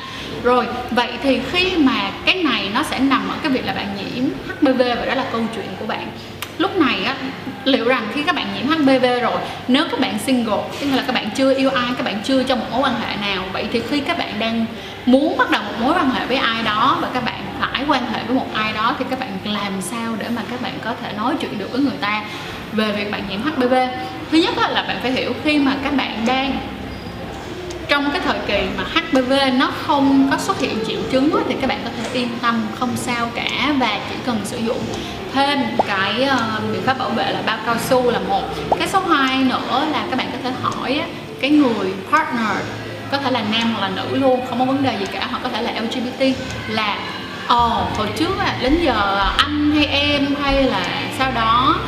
Rồi 0.43 0.67
vậy 0.91 1.09
thì 1.23 1.39
khi 1.51 1.77
mà 1.77 2.11
cái 2.25 2.43
này 2.43 2.69
nó 2.73 2.83
sẽ 2.83 2.99
nằm 2.99 3.29
ở 3.29 3.35
cái 3.43 3.51
việc 3.51 3.65
là 3.65 3.73
bạn 3.73 3.87
nhiễm 3.97 4.23
HPV 4.47 4.79
và 4.79 5.05
đó 5.05 5.15
là 5.15 5.25
câu 5.31 5.41
chuyện 5.55 5.67
của 5.79 5.85
bạn. 5.85 6.07
Lúc 6.57 6.77
này 6.77 7.03
á 7.03 7.15
liệu 7.65 7.87
rằng 7.87 8.07
khi 8.13 8.23
các 8.23 8.35
bạn 8.35 8.47
nhiễm 8.55 8.67
HPV 8.67 9.05
rồi 9.21 9.41
nếu 9.67 9.85
các 9.91 9.99
bạn 9.99 10.19
single 10.25 10.63
tức 10.81 10.87
là 10.95 11.03
các 11.07 11.13
bạn 11.15 11.29
chưa 11.35 11.55
yêu 11.55 11.69
ai 11.69 11.91
các 11.97 12.03
bạn 12.03 12.21
chưa 12.23 12.43
trong 12.43 12.59
một 12.59 12.65
mối 12.71 12.81
quan 12.81 12.95
hệ 12.99 13.15
nào 13.15 13.43
vậy 13.53 13.65
thì 13.71 13.81
khi 13.89 13.99
các 13.99 14.17
bạn 14.17 14.39
đang 14.39 14.65
muốn 15.05 15.37
bắt 15.37 15.51
đầu 15.51 15.63
một 15.63 15.73
mối 15.81 15.93
quan 15.93 16.09
hệ 16.09 16.25
với 16.25 16.37
ai 16.37 16.63
đó 16.63 16.97
và 17.01 17.09
các 17.13 17.25
bạn 17.25 17.41
phải 17.59 17.83
quan 17.87 18.05
hệ 18.11 18.23
với 18.27 18.35
một 18.35 18.47
ai 18.53 18.73
đó 18.73 18.95
thì 18.99 19.05
các 19.09 19.19
bạn 19.19 19.37
làm 19.45 19.81
sao 19.81 20.15
để 20.19 20.29
mà 20.35 20.41
các 20.51 20.61
bạn 20.61 20.73
có 20.83 20.93
thể 21.01 21.13
nói 21.17 21.35
chuyện 21.39 21.57
được 21.57 21.71
với 21.71 21.81
người 21.81 21.97
ta 22.01 22.23
về 22.71 22.91
việc 22.91 23.11
bạn 23.11 23.23
nhiễm 23.29 23.41
HPV 23.41 23.73
thứ 24.31 24.37
nhất 24.37 24.53
là 24.57 24.83
bạn 24.87 24.97
phải 25.01 25.11
hiểu 25.11 25.33
khi 25.43 25.59
mà 25.59 25.75
các 25.83 25.93
bạn 25.97 26.25
đang 26.25 26.57
trong 27.87 28.11
cái 28.11 28.21
thời 28.25 28.39
kỳ 28.47 28.67
mà 28.77 28.83
HPV 28.83 29.33
nó 29.59 29.71
không 29.85 30.27
có 30.31 30.37
xuất 30.37 30.59
hiện 30.59 30.77
triệu 30.87 30.99
chứng 31.11 31.43
thì 31.47 31.55
các 31.61 31.67
bạn 31.67 31.79
có 31.83 31.89
thể 31.97 32.19
yên 32.19 32.29
tâm, 32.41 32.61
không 32.79 32.89
sao 32.95 33.29
cả 33.35 33.73
và 33.79 33.99
chỉ 34.09 34.15
cần 34.25 34.39
sử 34.43 34.57
dụng 34.57 34.79
thêm 35.33 35.59
cái 35.87 36.23
ờ, 36.23 36.61
biện 36.71 36.81
pháp 36.81 36.99
bảo 36.99 37.09
vệ 37.09 37.31
là 37.31 37.41
bao 37.45 37.57
cao 37.65 37.75
su 37.89 38.11
là 38.11 38.19
một. 38.19 38.43
Cái 38.79 38.87
số 38.87 38.99
2 38.99 39.43
nữa 39.43 39.85
là 39.91 40.05
các 40.09 40.17
bạn 40.17 40.29
có 40.31 40.37
thể 40.43 40.51
hỏi 40.61 41.01
cái 41.41 41.49
người 41.49 41.93
partner 42.11 42.57
có 43.13 43.19
thể 43.19 43.31
là 43.31 43.43
nam 43.51 43.73
hoặc 43.73 43.81
là 43.81 43.89
nữ 43.95 44.17
luôn 44.17 44.45
không 44.49 44.59
có 44.59 44.65
vấn 44.65 44.83
đề 44.83 44.97
gì 44.99 45.05
cả. 45.11 45.27
Hoặc 45.31 45.39
có 45.43 45.49
thể 45.49 45.61
là 45.61 45.71
LGBT 45.81 46.37
là 46.67 46.97
ồ 47.47 47.67
oh, 47.67 47.97
hồi 47.97 48.07
trước 48.17 48.39
à, 48.39 48.57
đến 48.61 48.79
giờ 48.85 49.29
anh 49.37 49.71
hay 49.75 49.85
em 49.85 50.35
hay 50.41 50.63
là 50.63 50.85
sau 51.17 51.31
đó 51.31 51.79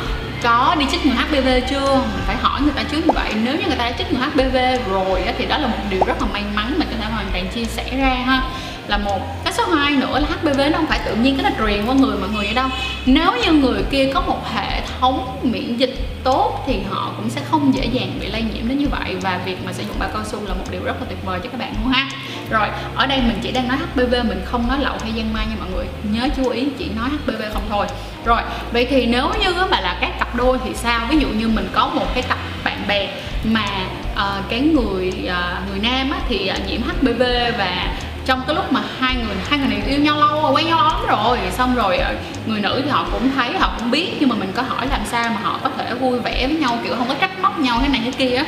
có 0.42 0.76
đi 0.78 0.86
chích 0.90 1.06
ngừa 1.06 1.12
HPV 1.12 1.48
chưa? 1.70 2.00
Phải 2.26 2.36
hỏi 2.36 2.60
người 2.62 2.72
ta 2.76 2.82
trước 2.82 3.06
như 3.06 3.12
vậy. 3.12 3.32
Nếu 3.44 3.54
như 3.54 3.66
người 3.66 3.76
ta 3.76 3.90
đã 3.90 3.92
chích 3.98 4.12
ngừa 4.12 4.18
HPV 4.18 4.56
rồi 4.90 5.22
thì 5.38 5.46
đó 5.46 5.58
là 5.58 5.66
một 5.66 5.78
điều 5.90 6.04
rất 6.06 6.22
là 6.22 6.28
may 6.32 6.42
mắn 6.54 6.74
mình 6.78 6.88
có 6.90 6.96
thể 7.00 7.10
hoàn 7.10 7.26
toàn 7.32 7.48
chia 7.48 7.64
sẻ 7.64 7.84
ra 7.98 8.14
ha. 8.26 8.42
Là 8.88 8.98
một 8.98 9.44
cái 9.44 9.52
số 9.52 9.64
2 9.64 9.92
nữa 9.92 10.18
là 10.18 10.28
HPV 10.28 10.60
nó 10.72 10.76
không 10.76 10.86
phải 10.86 11.00
tự 11.06 11.14
nhiên 11.14 11.36
cái 11.36 11.50
nó 11.50 11.66
truyền 11.66 11.86
qua 11.86 11.94
người 11.94 12.16
mọi 12.16 12.28
người 12.28 12.44
vậy 12.44 12.54
đâu. 12.54 12.68
Nếu 13.06 13.32
như 13.42 13.52
người 13.52 13.82
kia 13.90 14.10
có 14.14 14.20
một 14.20 14.48
hệ 14.54 14.80
thống 15.00 15.38
miễn 15.42 15.76
dịch 15.76 16.05
tốt 16.26 16.64
thì 16.66 16.80
họ 16.90 17.12
cũng 17.16 17.30
sẽ 17.30 17.40
không 17.50 17.74
dễ 17.74 17.84
dàng 17.84 18.18
bị 18.20 18.26
lây 18.26 18.42
nhiễm 18.42 18.68
đến 18.68 18.78
như 18.78 18.88
vậy. 18.88 19.16
Và 19.22 19.40
việc 19.44 19.56
mà 19.66 19.72
sử 19.72 19.82
dụng 19.82 19.96
bao 19.98 20.08
cao 20.12 20.22
su 20.24 20.46
là 20.46 20.54
một 20.54 20.64
điều 20.70 20.84
rất 20.84 20.96
là 21.00 21.06
tuyệt 21.08 21.24
vời 21.24 21.40
cho 21.42 21.48
các 21.50 21.60
bạn 21.60 21.74
luôn 21.82 21.92
ha. 21.92 22.08
Rồi 22.50 22.68
ở 22.94 23.06
đây 23.06 23.18
mình 23.18 23.38
chỉ 23.42 23.52
đang 23.52 23.68
nói 23.68 23.76
HPV 23.76 24.14
mình 24.28 24.42
không 24.44 24.68
nói 24.68 24.78
lậu 24.80 24.94
hay 25.02 25.12
gian 25.12 25.32
mai 25.32 25.46
nha 25.46 25.54
mọi 25.58 25.68
người. 25.70 25.86
Nhớ 26.12 26.28
chú 26.36 26.48
ý 26.48 26.68
chỉ 26.78 26.90
nói 26.96 27.08
HPV 27.08 27.42
không 27.52 27.62
thôi. 27.68 27.86
Rồi 28.24 28.42
vậy 28.72 28.86
thì 28.90 29.06
nếu 29.06 29.28
như 29.40 29.54
mà 29.70 29.80
là 29.80 29.98
các 30.00 30.18
cặp 30.18 30.34
đôi 30.34 30.58
thì 30.64 30.70
sao? 30.74 31.06
Ví 31.10 31.18
dụ 31.18 31.28
như 31.28 31.48
mình 31.48 31.68
có 31.72 31.86
một 31.94 32.06
cái 32.14 32.22
cặp 32.22 32.38
bạn 32.64 32.78
bè 32.88 33.08
mà 33.44 33.66
uh, 34.12 34.48
cái 34.48 34.60
người 34.60 35.08
uh, 35.08 35.70
người 35.70 35.78
nam 35.82 36.10
á, 36.10 36.18
thì 36.28 36.50
uh, 36.50 36.70
nhiễm 36.70 36.80
HPV 36.82 37.22
và 37.58 37.96
trong 38.26 38.42
cái 38.46 38.56
lúc 38.56 38.72
mà 38.72 38.80
hai 38.98 39.14
người 39.14 39.36
hai 39.48 39.58
người 39.58 39.68
này 39.68 39.82
yêu 39.88 40.00
nhau 40.00 40.20
lâu 40.20 40.42
rồi 40.42 40.52
quen 40.52 40.66
nhau 40.66 40.84
lắm 40.84 41.06
rồi. 41.08 41.38
Xong 41.50 41.74
rồi 41.74 41.96
ờ, 41.96 42.14
người 42.46 42.60
nữ 42.60 42.80
thì 42.84 42.90
họ 42.90 43.06
cũng 43.12 43.30
thấy 43.36 43.58
họ 43.58 43.72
cũng 43.78 43.90
biết 43.90 44.12
nhưng 44.20 44.28
mà 44.28 44.36
mình 44.36 44.52
có 44.54 44.62
hỏi 44.62 44.86
làm 44.90 45.00
sao 45.10 45.30
mà 45.30 45.40
họ 45.42 45.60
có 45.62 45.70
thể 45.78 45.94
vui 45.94 46.18
vẻ 46.18 46.46
với 46.46 46.56
nhau 46.56 46.78
kiểu 46.84 46.94
không 46.98 47.08
có 47.08 47.14
trách 47.20 47.40
móc 47.42 47.58
nhau 47.58 47.78
thế 47.82 47.88
này 47.88 48.00
thế 48.04 48.10
kia 48.10 48.42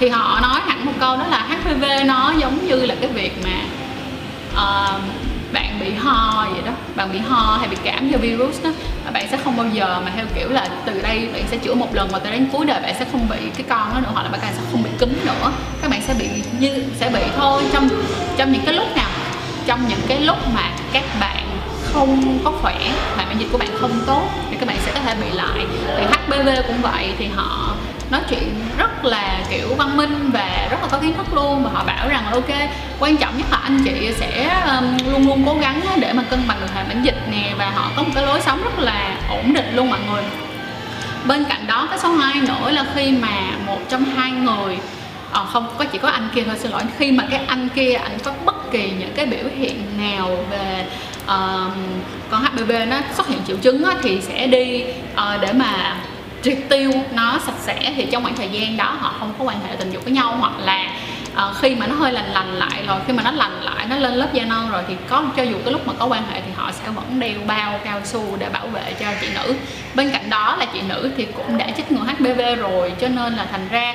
thì 0.00 0.08
họ 0.08 0.40
nói 0.40 0.60
hẳn 0.66 0.86
một 0.86 0.92
câu 1.00 1.16
đó 1.16 1.26
là 1.26 1.46
HPV 1.48 1.84
nó 2.06 2.32
giống 2.38 2.66
như 2.66 2.76
là 2.76 2.94
cái 3.00 3.10
việc 3.10 3.32
mà 3.44 3.60
uh, 4.52 5.00
bạn 5.52 5.80
bị 5.80 5.94
ho 5.94 6.46
vậy 6.52 6.62
đó. 6.66 6.72
Bạn 6.94 7.12
bị 7.12 7.18
ho 7.18 7.56
hay 7.60 7.68
bị 7.68 7.76
cảm 7.84 8.08
do 8.08 8.18
virus 8.18 8.64
đó 8.64 8.70
bạn 9.12 9.28
sẽ 9.30 9.36
không 9.44 9.56
bao 9.56 9.66
giờ 9.72 10.00
mà 10.04 10.12
theo 10.16 10.24
kiểu 10.34 10.48
là 10.48 10.68
từ 10.84 11.00
đây 11.02 11.28
bạn 11.32 11.42
sẽ 11.50 11.56
chữa 11.56 11.74
một 11.74 11.94
lần 11.94 12.08
và 12.12 12.18
tới 12.18 12.32
đến 12.32 12.46
cuối 12.52 12.66
đời 12.66 12.80
bạn 12.82 12.94
sẽ 12.98 13.04
không 13.12 13.28
bị 13.28 13.36
cái 13.56 13.66
con 13.68 13.94
đó 13.94 14.00
nữa 14.00 14.10
hoặc 14.12 14.22
là 14.22 14.28
bạn 14.28 14.40
sẽ 14.40 14.60
không 14.72 14.82
bị 14.82 14.90
cúm 15.00 15.08
nữa. 15.24 15.52
Các 15.82 15.90
bạn 15.90 16.02
sẽ 16.06 16.14
bị 16.18 16.28
như 16.58 16.84
sẽ 17.00 17.10
bị 17.10 17.20
thôi. 17.36 17.62
Trong 17.72 17.88
trong 18.36 18.52
những 18.52 18.62
cái 18.64 18.74
lúc 18.74 18.96
nào 18.96 19.08
trong 19.66 19.88
những 19.88 20.00
cái 20.08 20.20
lúc 20.20 20.36
mà 20.54 20.70
các 20.92 21.04
bạn 21.20 21.46
không 21.92 22.38
có 22.44 22.52
khỏe 22.62 22.78
hệ 23.16 23.24
miễn 23.28 23.38
dịch 23.38 23.48
của 23.52 23.58
bạn 23.58 23.68
không 23.80 24.02
tốt 24.06 24.22
thì 24.50 24.56
các 24.56 24.68
bạn 24.68 24.76
sẽ 24.84 24.92
có 24.94 25.00
thể 25.00 25.14
bị 25.14 25.30
lại. 25.30 25.66
Thì 25.96 26.04
HPV 26.04 26.48
cũng 26.66 26.82
vậy 26.82 27.14
thì 27.18 27.26
họ 27.26 27.74
nói 28.10 28.20
chuyện 28.30 28.54
rất 28.78 29.04
là 29.04 29.40
kiểu 29.50 29.74
văn 29.74 29.96
minh 29.96 30.30
và 30.32 30.68
rất 30.70 30.82
là 30.82 30.88
có 30.90 30.98
kiến 30.98 31.14
thức 31.14 31.34
luôn 31.34 31.64
và 31.64 31.70
họ 31.74 31.84
bảo 31.84 32.08
rằng 32.08 32.24
là 32.24 32.30
ok 32.30 32.70
quan 32.98 33.16
trọng 33.16 33.38
nhất 33.38 33.46
là 33.50 33.56
anh 33.56 33.84
chị 33.84 34.12
sẽ 34.18 34.62
um, 34.66 35.12
luôn 35.12 35.26
luôn 35.26 35.42
cố 35.46 35.54
gắng 35.60 35.80
để 36.00 36.12
mà 36.12 36.22
cân 36.30 36.40
bằng 36.48 36.60
được 36.60 36.74
hệ 36.74 36.84
miễn 36.88 37.02
dịch 37.02 37.18
nè 37.30 37.54
và 37.58 37.70
họ 37.70 37.90
có 37.96 38.02
một 38.02 38.10
cái 38.14 38.26
lối 38.26 38.40
sống 38.40 38.62
rất 38.62 38.78
là 38.78 39.16
ổn 39.28 39.54
định 39.54 39.76
luôn 39.76 39.90
mọi 39.90 40.00
người. 40.10 40.22
Bên 41.24 41.44
cạnh 41.44 41.66
đó 41.66 41.86
cái 41.90 41.98
số 41.98 42.08
2 42.08 42.40
nữa 42.40 42.70
là 42.70 42.84
khi 42.94 43.12
mà 43.12 43.36
một 43.66 43.78
trong 43.88 44.04
hai 44.04 44.30
người 44.30 44.78
à, 45.32 45.44
không 45.52 45.66
có 45.78 45.84
chỉ 45.84 45.98
có 45.98 46.08
anh 46.08 46.28
kia 46.34 46.42
thôi 46.46 46.56
xin 46.58 46.70
lỗi 46.70 46.82
khi 46.98 47.12
mà 47.12 47.24
cái 47.30 47.40
anh 47.46 47.68
kia 47.74 47.92
anh 47.92 48.18
có 48.24 48.32
bất 48.44 48.61
kỳ 48.72 48.90
những 48.98 49.12
cái 49.14 49.26
biểu 49.26 49.44
hiện 49.58 49.84
nào 49.98 50.36
về 50.50 50.86
uh, 51.24 51.72
con 52.30 52.44
HPV 52.44 52.72
nó 52.88 52.96
xuất 53.14 53.28
hiện 53.28 53.38
triệu 53.46 53.56
chứng 53.56 53.84
á, 53.84 53.94
thì 54.02 54.20
sẽ 54.20 54.46
đi 54.46 54.84
uh, 55.12 55.40
để 55.40 55.52
mà 55.52 55.96
triệt 56.42 56.58
tiêu 56.68 56.92
nó 57.12 57.38
sạch 57.46 57.58
sẽ. 57.60 57.92
Thì 57.96 58.06
trong 58.10 58.22
khoảng 58.22 58.36
thời 58.36 58.48
gian 58.48 58.76
đó 58.76 58.96
họ 59.00 59.14
không 59.18 59.34
có 59.38 59.44
quan 59.44 59.56
hệ 59.66 59.76
tình 59.76 59.90
dục 59.90 60.04
với 60.04 60.12
nhau 60.12 60.36
hoặc 60.38 60.52
là 60.64 60.96
uh, 61.32 61.56
khi 61.60 61.74
mà 61.74 61.86
nó 61.86 61.94
hơi 61.94 62.12
lành 62.12 62.32
lành 62.32 62.54
lại 62.54 62.84
rồi 62.86 63.00
khi 63.06 63.12
mà 63.12 63.22
nó 63.22 63.30
lành 63.30 63.62
lại 63.62 63.86
nó 63.90 63.96
lên 63.96 64.14
lớp 64.14 64.28
da 64.32 64.44
non 64.44 64.70
rồi 64.70 64.82
thì 64.88 64.94
có 65.08 65.24
cho 65.36 65.42
dù 65.42 65.56
cái 65.64 65.72
lúc 65.72 65.86
mà 65.86 65.92
có 65.98 66.06
quan 66.06 66.22
hệ 66.30 66.40
thì 66.40 66.52
họ 66.56 66.72
sẽ 66.72 66.90
vẫn 66.90 67.20
đeo 67.20 67.38
bao 67.46 67.80
cao 67.84 68.00
su 68.04 68.36
để 68.38 68.48
bảo 68.48 68.66
vệ 68.66 68.92
cho 69.00 69.06
chị 69.20 69.26
nữ. 69.34 69.54
Bên 69.94 70.10
cạnh 70.10 70.30
đó 70.30 70.56
là 70.58 70.66
chị 70.72 70.80
nữ 70.88 71.10
thì 71.16 71.26
cũng 71.36 71.58
đã 71.58 71.66
chích 71.76 71.92
ngừa 71.92 72.04
HPV 72.04 72.40
rồi 72.60 72.92
cho 73.00 73.08
nên 73.08 73.34
là 73.34 73.46
thành 73.50 73.68
ra 73.70 73.94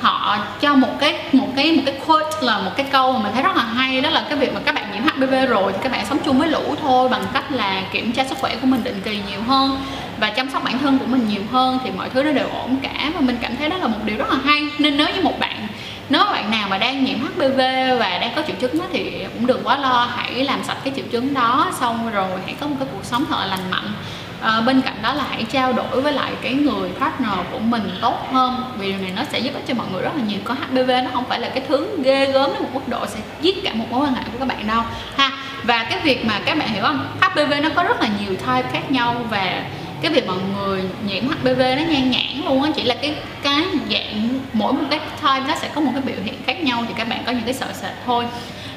họ 0.00 0.38
cho 0.60 0.74
một 0.74 0.98
cái 1.00 1.18
một 1.32 1.48
cái 1.56 1.72
một 1.72 1.82
cái 1.86 1.98
quote 2.06 2.36
là 2.42 2.58
một 2.58 2.70
cái 2.76 2.86
câu 2.92 3.12
mà 3.12 3.18
mình 3.18 3.32
thấy 3.32 3.42
rất 3.42 3.56
là 3.56 3.62
hay, 3.62 4.00
đó 4.00 4.10
là 4.10 4.24
cái 4.28 4.38
việc 4.38 4.54
mà 4.54 4.60
các 4.64 4.74
bạn 4.74 4.92
nhiễm 4.92 5.02
HPV 5.02 5.34
rồi 5.48 5.72
thì 5.72 5.78
các 5.82 5.92
bạn 5.92 6.06
sống 6.06 6.18
chung 6.24 6.38
với 6.38 6.48
lũ 6.48 6.74
thôi 6.82 7.08
bằng 7.08 7.22
cách 7.32 7.52
là 7.52 7.82
kiểm 7.92 8.12
tra 8.12 8.24
sức 8.24 8.38
khỏe 8.38 8.56
của 8.56 8.66
mình 8.66 8.84
định 8.84 9.00
kỳ 9.04 9.20
nhiều 9.30 9.42
hơn 9.42 9.78
và 10.20 10.30
chăm 10.30 10.50
sóc 10.50 10.64
bản 10.64 10.78
thân 10.78 10.98
của 10.98 11.06
mình 11.06 11.28
nhiều 11.28 11.42
hơn 11.52 11.78
thì 11.84 11.90
mọi 11.90 12.10
thứ 12.10 12.22
nó 12.22 12.32
đều 12.32 12.48
ổn 12.48 12.76
cả. 12.82 13.10
Và 13.14 13.20
mình 13.20 13.38
cảm 13.40 13.56
thấy 13.56 13.68
đó 13.68 13.76
là 13.76 13.86
một 13.86 13.98
điều 14.04 14.16
rất 14.16 14.30
là 14.30 14.38
hay. 14.44 14.68
Nên 14.78 14.96
nếu 14.96 15.06
như 15.14 15.22
một 15.22 15.38
bạn, 15.38 15.66
nếu 16.08 16.24
bạn 16.24 16.50
nào 16.50 16.68
mà 16.68 16.78
đang 16.78 17.04
nhiễm 17.04 17.18
HPV 17.18 17.58
và 17.98 18.18
đang 18.20 18.32
có 18.36 18.42
triệu 18.46 18.56
chứng 18.60 18.78
đó 18.78 18.84
thì 18.92 19.26
cũng 19.34 19.46
đừng 19.46 19.60
quá 19.64 19.78
lo, 19.78 20.08
hãy 20.16 20.44
làm 20.44 20.64
sạch 20.64 20.76
cái 20.84 20.92
triệu 20.96 21.04
chứng 21.10 21.34
đó 21.34 21.72
xong 21.80 22.10
rồi 22.10 22.28
hãy 22.44 22.54
có 22.60 22.66
một 22.66 22.76
cái 22.78 22.88
cuộc 22.92 23.04
sống 23.04 23.24
thật 23.28 23.36
là 23.40 23.46
lành 23.46 23.70
mạnh 23.70 23.92
à, 24.40 24.60
bên 24.60 24.80
cạnh 24.80 24.94
đó 25.02 25.12
là 25.12 25.24
hãy 25.30 25.44
trao 25.52 25.72
đổi 25.72 26.00
với 26.00 26.12
lại 26.12 26.32
cái 26.42 26.54
người 26.54 26.90
partner 27.00 27.38
của 27.52 27.58
mình 27.58 27.90
tốt 28.00 28.28
hơn 28.32 28.64
vì 28.78 28.92
điều 28.92 29.00
này 29.00 29.12
nó 29.16 29.22
sẽ 29.32 29.38
giúp 29.38 29.54
ích 29.54 29.66
cho 29.66 29.74
mọi 29.74 29.86
người 29.92 30.02
rất 30.02 30.16
là 30.16 30.22
nhiều. 30.28 30.38
Có 30.44 30.54
HPV 30.54 30.90
nó 31.04 31.10
không 31.12 31.24
phải 31.28 31.40
là 31.40 31.48
cái 31.48 31.62
thứ 31.68 31.88
ghê 32.04 32.32
gớm 32.32 32.50
đến 32.52 32.62
một 32.62 32.68
mức 32.72 32.88
độ 32.88 33.06
sẽ 33.06 33.18
giết 33.40 33.64
cả 33.64 33.74
một 33.74 33.84
mối 33.90 34.00
quan 34.00 34.14
hệ 34.14 34.22
của 34.32 34.38
các 34.38 34.48
bạn 34.48 34.66
đâu 34.66 34.82
ha. 35.16 35.30
Và 35.62 35.84
cái 35.90 36.00
việc 36.02 36.24
mà 36.24 36.40
các 36.44 36.58
bạn 36.58 36.68
hiểu 36.68 36.82
không? 36.82 37.16
HPV 37.20 37.52
nó 37.62 37.68
có 37.74 37.82
rất 37.82 38.00
là 38.00 38.08
nhiều 38.20 38.36
type 38.36 38.70
khác 38.72 38.90
nhau 38.90 39.16
và 39.30 39.62
cái 40.02 40.12
việc 40.12 40.26
mọi 40.26 40.36
người 40.56 40.82
nhiễm 41.06 41.28
HPV 41.28 41.60
nó 41.60 41.82
nhan 41.88 42.10
nhản 42.10 42.44
luôn 42.44 42.62
á 42.62 42.70
chỉ 42.76 42.82
là 42.82 42.94
cái 43.02 43.14
cái 43.42 43.64
dạng 43.90 44.40
mỗi 44.52 44.72
một 44.72 44.84
cái 44.90 44.98
type 44.98 45.48
nó 45.48 45.54
sẽ 45.54 45.68
có 45.74 45.80
một 45.80 45.90
cái 45.94 46.02
biểu 46.02 46.24
hiện 46.24 46.34
khác 46.46 46.62
nhau 46.62 46.84
thì 46.88 46.94
các 46.96 47.08
bạn 47.08 47.22
có 47.26 47.32
những 47.32 47.44
cái 47.44 47.54
sợ 47.54 47.66
sệt 47.74 47.92
thôi. 48.06 48.24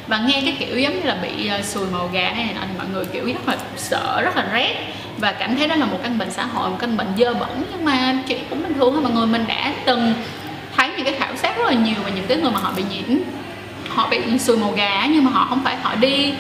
Và 0.08 0.18
nghe 0.18 0.42
cái 0.46 0.56
kiểu 0.60 0.80
giống 0.80 0.94
như 0.94 1.02
là 1.04 1.16
bị 1.16 1.48
ờ, 1.48 1.62
sùi 1.62 1.88
màu 1.92 2.10
gà 2.14 2.32
hay 2.36 2.46
này 2.46 2.54
nọ 2.54 2.62
thì 2.68 2.78
mọi 2.78 2.88
người 2.94 3.06
kiểu 3.06 3.26
rất 3.26 3.48
là 3.48 3.58
sợ 3.78 4.22
rất 4.22 4.38
là 4.38 4.46
rét 4.54 4.94
và 5.24 5.32
cảm 5.32 5.56
thấy 5.56 5.68
đó 5.68 5.76
là 5.76 5.86
một 5.86 6.00
căn 6.04 6.18
bệnh 6.18 6.32
xã 6.32 6.46
hội, 6.46 6.70
một 6.70 6.78
căn 6.80 6.98
bệnh 6.98 7.08
dơ 7.18 7.34
bẩn. 7.34 7.64
Nhưng 7.72 7.86
mà 7.86 8.16
chuyện 8.28 8.40
cũng 8.50 8.64
bình 8.64 8.74
thường 8.74 8.94
thôi 8.94 9.02
mọi 9.02 9.12
người 9.12 9.28
mình 9.28 9.46
đã 9.48 9.74
từng 9.86 10.14
thấy 10.76 10.90
những 10.98 11.06
cái 11.06 11.14
khảo 11.20 11.36
sát 11.36 11.58
rất 11.58 11.66
là 11.66 11.74
nhiều 11.74 11.96
và 12.04 12.10
những 12.10 12.26
cái 12.28 12.38
người 12.38 12.52
mà 12.52 12.60
họ 12.60 12.72
bị 12.76 12.84
nhiễm, 12.90 13.18
họ 13.90 14.08
bị 14.10 14.40
sùi 14.40 14.58
màu 14.58 14.72
gà, 14.72 15.06
nhưng 15.10 15.26
mà 15.26 15.32
họ 15.32 15.46
không 15.50 15.64
phải, 15.64 15.76
họ 15.82 15.96
đi 15.96 16.34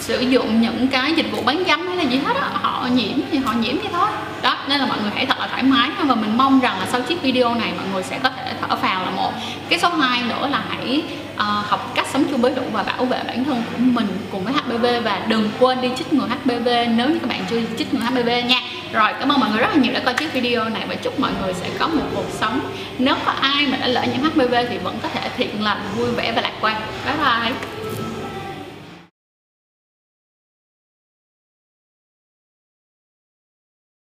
sử 0.00 0.20
dụng 0.20 0.60
những 0.60 0.88
cái 0.88 1.12
dịch 1.12 1.32
vụ 1.32 1.42
bán 1.42 1.62
dâm 1.68 1.86
hay 1.86 1.96
là 1.96 2.02
gì 2.02 2.20
hết 2.26 2.36
á, 2.36 2.48
họ 2.52 2.88
nhiễm 2.94 3.18
thì 3.30 3.38
họ 3.38 3.52
nhiễm 3.52 3.76
vậy 3.78 3.88
thôi. 3.92 4.08
Đó, 4.42 4.56
nên 4.68 4.80
là 4.80 4.86
mọi 4.86 4.98
người 5.02 5.10
hãy 5.14 5.26
thật 5.26 5.38
là 5.38 5.46
thoải 5.46 5.62
mái 5.62 5.90
và 6.04 6.14
mình 6.14 6.36
mong 6.36 6.60
rằng 6.60 6.78
là 6.80 6.86
sau 6.86 7.00
chiếc 7.00 7.22
video 7.22 7.54
này 7.54 7.72
mọi 7.76 7.86
người 7.92 8.02
sẽ 8.02 8.18
có 8.22 8.30
thể 8.36 8.52
thở 8.60 8.76
phào 8.76 9.04
là 9.04 9.10
một. 9.10 9.32
Cái 9.68 9.78
số 9.78 9.88
2 9.88 10.22
nữa 10.22 10.48
là 10.50 10.62
hãy 10.68 11.02
uh, 11.38 11.66
học 11.66 11.92
cách 11.94 12.06
sống 12.12 12.24
chung 12.30 12.40
với 12.40 12.52
đủ 12.54 12.62
và 12.72 12.82
bảo 12.82 13.04
vệ 13.04 13.22
bản 13.26 13.44
thân 13.44 13.62
của 13.72 13.78
mình 13.78 14.06
cùng 14.30 14.44
với 14.44 14.52
HPV 14.52 14.86
và 15.04 15.26
đừng 15.28 15.50
quên 15.60 15.80
đi 15.80 15.90
chích 15.96 16.12
ngừa 16.12 16.26
HPV 16.26 16.68
nếu 16.96 17.08
như 17.08 17.18
các 17.18 17.28
bạn 17.28 17.44
chưa 17.50 17.60
chích 17.78 17.94
ngừa 17.94 18.00
HPV 18.00 18.28
nha. 18.28 18.60
Rồi 18.92 19.10
cảm 19.20 19.32
ơn 19.32 19.40
mọi 19.40 19.50
người 19.50 19.60
rất 19.60 19.68
là 19.70 19.76
nhiều 19.76 19.92
đã 19.92 20.00
coi 20.00 20.14
chiếc 20.14 20.32
video 20.32 20.64
này 20.64 20.86
và 20.88 20.94
chúc 20.94 21.20
mọi 21.20 21.30
người 21.42 21.54
sẽ 21.54 21.70
có 21.78 21.88
một 21.88 22.04
cuộc 22.14 22.30
sống. 22.32 22.60
Nếu 22.98 23.14
có 23.26 23.32
ai 23.32 23.66
mà 23.66 23.76
đã 23.76 23.86
lỡ 23.86 24.04
nhiễm 24.12 24.22
HPV 24.22 24.54
thì 24.68 24.78
vẫn 24.78 24.98
có 25.02 25.08
thể 25.08 25.30
thiện 25.36 25.64
lành 25.64 25.80
vui 25.96 26.10
vẻ 26.10 26.32
và 26.32 26.42
lạc 26.42 26.52
quan. 26.60 26.80
Bye 27.06 27.16
bye. 27.16 27.77